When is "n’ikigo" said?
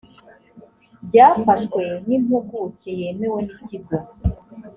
3.45-3.97